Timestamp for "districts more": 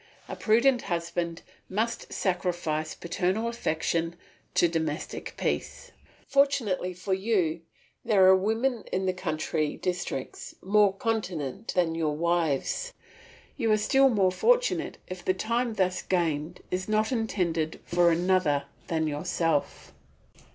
9.77-10.91